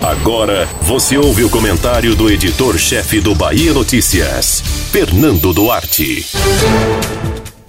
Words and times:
Agora 0.00 0.66
você 0.82 1.18
ouve 1.18 1.44
o 1.44 1.50
comentário 1.50 2.14
do 2.14 2.30
editor-chefe 2.30 3.20
do 3.20 3.34
Bahia 3.34 3.72
Notícias, 3.74 4.60
Fernando 4.90 5.52
Duarte. 5.52 6.26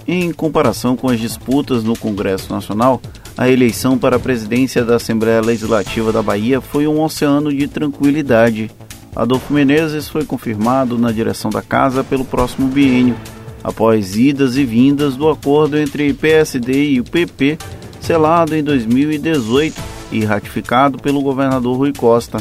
Em 0.06 0.32
comparação 0.32 0.96
com 0.96 1.10
as 1.10 1.20
disputas 1.20 1.84
no 1.84 1.96
Congresso 1.96 2.52
Nacional, 2.52 3.00
a 3.36 3.48
eleição 3.48 3.98
para 3.98 4.16
a 4.16 4.20
presidência 4.20 4.84
da 4.84 4.96
Assembleia 4.96 5.40
Legislativa 5.40 6.10
da 6.12 6.22
Bahia 6.22 6.60
foi 6.60 6.86
um 6.86 7.00
oceano 7.02 7.54
de 7.54 7.68
tranquilidade. 7.68 8.70
Adolfo 9.14 9.52
Menezes 9.52 10.08
foi 10.08 10.24
confirmado 10.24 10.98
na 10.98 11.12
direção 11.12 11.50
da 11.50 11.60
casa 11.60 12.02
pelo 12.02 12.24
próximo 12.24 12.68
biênio, 12.68 13.16
após 13.62 14.16
idas 14.16 14.56
e 14.56 14.64
vindas 14.64 15.14
do 15.16 15.28
acordo 15.28 15.78
entre 15.78 16.12
PSD 16.14 16.92
e 16.92 17.00
o 17.00 17.04
PP, 17.04 17.58
selado 18.00 18.56
em 18.56 18.62
2018 18.64 19.91
e 20.12 20.24
ratificado 20.24 20.98
pelo 20.98 21.22
governador 21.22 21.76
Rui 21.76 21.92
Costa. 21.92 22.38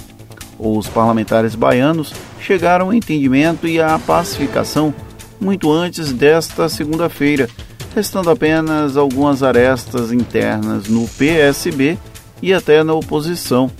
Os 0.59 0.87
parlamentares 0.87 1.55
baianos 1.55 2.13
chegaram 2.39 2.87
ao 2.87 2.93
entendimento 2.93 3.67
e 3.67 3.81
à 3.81 3.97
pacificação 3.97 4.93
muito 5.39 5.71
antes 5.71 6.13
desta 6.13 6.69
segunda-feira, 6.69 7.49
restando 7.95 8.29
apenas 8.29 8.95
algumas 8.95 9.41
arestas 9.41 10.11
internas 10.11 10.87
no 10.87 11.07
PSB 11.07 11.97
e 12.41 12.53
até 12.53 12.83
na 12.83 12.93
oposição. 12.93 13.71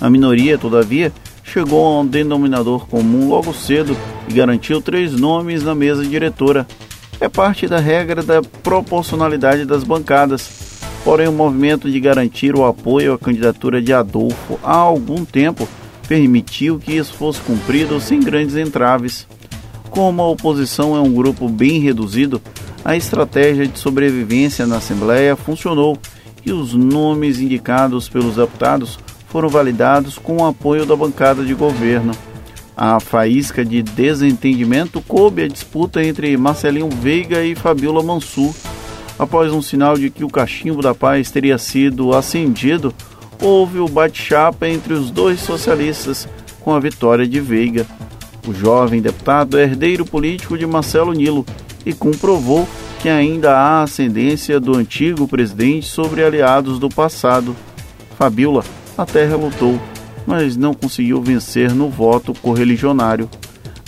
A 0.00 0.08
minoria, 0.08 0.56
todavia, 0.56 1.12
chegou 1.42 1.86
a 1.86 2.00
um 2.00 2.06
denominador 2.06 2.86
comum 2.86 3.28
logo 3.28 3.52
cedo 3.52 3.96
e 4.26 4.32
garantiu 4.32 4.80
três 4.80 5.12
nomes 5.12 5.62
na 5.62 5.74
mesa 5.74 6.04
diretora. 6.04 6.66
É 7.20 7.28
parte 7.28 7.68
da 7.68 7.78
regra 7.78 8.22
da 8.22 8.42
proporcionalidade 8.42 9.64
das 9.64 9.84
bancadas. 9.84 10.63
Porém, 11.04 11.28
o 11.28 11.32
movimento 11.32 11.90
de 11.90 12.00
garantir 12.00 12.56
o 12.56 12.64
apoio 12.64 13.12
à 13.12 13.18
candidatura 13.18 13.82
de 13.82 13.92
Adolfo 13.92 14.58
há 14.62 14.74
algum 14.74 15.22
tempo 15.22 15.68
permitiu 16.08 16.78
que 16.78 16.96
isso 16.96 17.12
fosse 17.12 17.40
cumprido 17.40 18.00
sem 18.00 18.20
grandes 18.20 18.56
entraves. 18.56 19.26
Como 19.90 20.22
a 20.22 20.28
oposição 20.28 20.96
é 20.96 21.00
um 21.00 21.12
grupo 21.12 21.46
bem 21.46 21.78
reduzido, 21.78 22.40
a 22.82 22.96
estratégia 22.96 23.66
de 23.66 23.78
sobrevivência 23.78 24.66
na 24.66 24.78
Assembleia 24.78 25.36
funcionou 25.36 25.98
e 26.44 26.52
os 26.52 26.74
nomes 26.74 27.38
indicados 27.38 28.08
pelos 28.08 28.36
deputados 28.36 28.98
foram 29.28 29.48
validados 29.48 30.18
com 30.18 30.38
o 30.38 30.46
apoio 30.46 30.86
da 30.86 30.96
bancada 30.96 31.44
de 31.44 31.54
governo. 31.54 32.12
A 32.76 32.98
faísca 32.98 33.64
de 33.64 33.82
desentendimento 33.82 35.00
coube 35.02 35.42
a 35.42 35.48
disputa 35.48 36.02
entre 36.02 36.36
Marcelinho 36.36 36.88
Veiga 36.90 37.44
e 37.44 37.54
Fabiola 37.54 38.02
Mansur. 38.02 38.52
Após 39.18 39.52
um 39.52 39.62
sinal 39.62 39.96
de 39.96 40.10
que 40.10 40.24
o 40.24 40.28
cachimbo 40.28 40.82
da 40.82 40.94
paz 40.94 41.30
teria 41.30 41.56
sido 41.56 42.14
acendido, 42.14 42.92
houve 43.40 43.78
o 43.78 43.88
bate-chapa 43.88 44.68
entre 44.68 44.92
os 44.92 45.10
dois 45.10 45.40
socialistas 45.40 46.28
com 46.60 46.74
a 46.74 46.80
vitória 46.80 47.26
de 47.26 47.40
Veiga. 47.40 47.86
O 48.46 48.52
jovem 48.52 49.00
deputado 49.00 49.58
é 49.58 49.62
herdeiro 49.62 50.04
político 50.04 50.58
de 50.58 50.66
Marcelo 50.66 51.12
Nilo 51.12 51.46
e 51.86 51.92
comprovou 51.92 52.68
que 53.00 53.08
ainda 53.08 53.56
há 53.56 53.82
ascendência 53.82 54.58
do 54.58 54.74
antigo 54.76 55.28
presidente 55.28 55.86
sobre 55.86 56.24
aliados 56.24 56.78
do 56.78 56.88
passado. 56.88 57.54
Fabiola 58.18 58.64
até 58.96 59.26
relutou, 59.26 59.78
mas 60.26 60.56
não 60.56 60.74
conseguiu 60.74 61.22
vencer 61.22 61.72
no 61.72 61.88
voto 61.88 62.34
correligionário. 62.40 63.28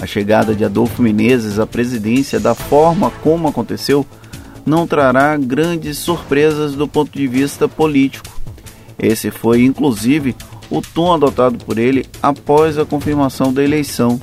A 0.01 0.07
chegada 0.07 0.55
de 0.55 0.65
Adolfo 0.65 1.03
Menezes 1.03 1.59
à 1.59 1.67
presidência 1.67 2.39
da 2.39 2.55
forma 2.55 3.11
como 3.23 3.49
aconteceu 3.49 4.07
não 4.67 4.87
trará 4.87 5.37
grandes 5.37 5.97
surpresas 5.97 6.75
do 6.75 6.89
ponto 6.89 7.17
de 7.17 7.27
vista 7.29 7.69
político. 7.69 8.37
Esse 8.99 9.31
foi, 9.31 9.65
inclusive, 9.65 10.35
o 10.69 10.83
tom 10.83 11.15
adotado 11.15 11.65
por 11.65 11.79
ele 11.79 12.05
após 12.23 12.77
a 12.77 12.85
confirmação 12.85 13.53
da 13.53 13.63
eleição. 13.63 14.21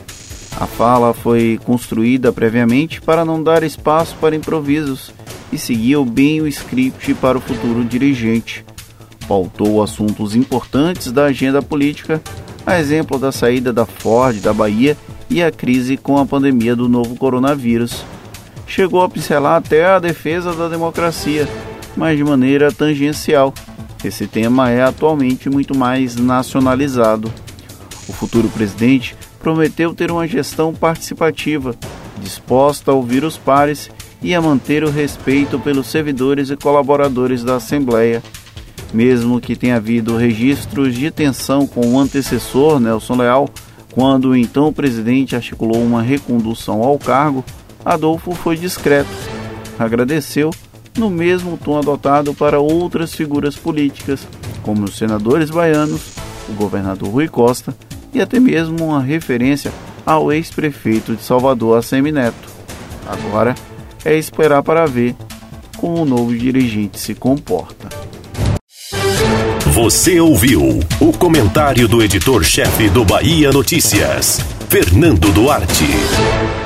A 0.59 0.67
fala 0.67 1.14
foi 1.14 1.59
construída 1.64 2.31
previamente 2.31 3.02
para 3.02 3.25
não 3.25 3.41
dar 3.41 3.64
espaço 3.64 4.16
para 4.19 4.36
improvisos 4.36 5.11
e 5.52 5.58
seguiu 5.58 6.04
bem 6.05 6.42
o 6.42 6.48
script 6.48 7.14
para 7.15 7.37
o 7.37 7.42
futuro 7.42 7.83
dirigente. 7.83 8.65
Pautou 9.27 9.81
assuntos 9.81 10.36
importantes 10.36 11.11
da 11.11 11.25
agenda 11.25 11.61
política, 11.61 12.21
a 12.65 12.80
exemplo 12.80 13.17
da 13.17 13.31
saída 13.31 13.71
da 13.71 13.86
Ford 13.86 14.39
da 14.42 14.54
Bahia 14.54 14.98
e 15.30 15.42
a 15.42 15.52
crise 15.52 15.98
com 15.98 16.17
a 16.17 16.25
pandemia 16.25 16.75
do 16.75 16.89
novo 16.89 17.15
coronavírus. 17.15 18.04
Chegou 18.67 19.01
a 19.01 19.09
pincelar 19.09 19.57
até 19.57 19.85
a 19.85 19.99
defesa 19.99 20.53
da 20.53 20.67
democracia, 20.67 21.47
mas 21.95 22.17
de 22.17 22.23
maneira 22.23 22.71
tangencial. 22.71 23.53
Esse 24.03 24.27
tema 24.27 24.69
é 24.69 24.81
atualmente 24.81 25.49
muito 25.49 25.77
mais 25.77 26.15
nacionalizado. 26.15 27.31
O 28.07 28.13
futuro 28.13 28.49
presidente 28.49 29.15
prometeu 29.39 29.93
ter 29.93 30.11
uma 30.11 30.27
gestão 30.27 30.73
participativa, 30.73 31.75
disposta 32.19 32.91
a 32.91 32.93
ouvir 32.93 33.23
os 33.23 33.37
pares 33.37 33.89
e 34.21 34.33
a 34.33 34.41
manter 34.41 34.83
o 34.83 34.89
respeito 34.89 35.59
pelos 35.59 35.87
servidores 35.87 36.49
e 36.49 36.55
colaboradores 36.55 37.43
da 37.43 37.55
Assembleia. 37.55 38.23
Mesmo 38.93 39.41
que 39.41 39.55
tenha 39.55 39.75
havido 39.77 40.15
registros 40.15 40.95
de 40.95 41.11
tensão 41.11 41.65
com 41.67 41.93
o 41.93 41.99
antecessor, 41.99 42.80
Nelson 42.80 43.15
Leal, 43.15 43.49
quando 43.91 44.30
o 44.30 44.35
então 44.35 44.71
presidente 44.71 45.35
articulou 45.35 45.83
uma 45.83 46.01
recondução 46.01 46.81
ao 46.81 46.97
cargo, 46.97 47.43
Adolfo 47.86 48.33
foi 48.33 48.58
discreto. 48.58 49.10
Agradeceu 49.77 50.52
no 50.98 51.10
mesmo 51.10 51.58
tom 51.58 51.77
adotado 51.77 52.33
para 52.33 52.60
outras 52.60 53.14
figuras 53.14 53.55
políticas, 53.55 54.27
como 54.61 54.86
os 54.86 54.98
senadores 54.98 55.49
baianos, 55.49 56.14
o 56.48 56.54
governador 56.54 57.10
Rui 57.10 57.27
Costa 57.27 57.76
e 58.14 58.22
até 58.22 58.39
mesmo 58.39 58.86
uma 58.86 59.02
referência 59.02 59.72
ao 60.05 60.32
ex-prefeito 60.32 61.16
de 61.16 61.23
Salvador, 61.23 61.80
Assemi 61.80 62.11
Neto. 62.11 62.49
Agora 63.08 63.55
é 64.05 64.16
esperar 64.16 64.61
para 64.61 64.86
ver 64.86 65.16
como 65.77 66.04
o 66.04 66.05
novo 66.05 66.36
dirigente 66.36 66.99
se 66.99 67.16
comporta. 67.16 67.89
Você 69.73 70.20
ouviu 70.20 70.80
o 70.99 71.11
comentário 71.17 71.88
do 71.88 72.04
editor-chefe 72.04 72.89
do 72.89 73.04
Bahia 73.04 73.52
Notícias, 73.52 74.39
Fernando 74.70 75.32
Duarte. 75.32 76.62